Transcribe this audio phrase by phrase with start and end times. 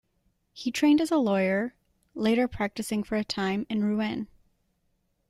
[0.51, 1.75] He trained as a lawyer,
[2.15, 4.27] later practising for a time in Rouen.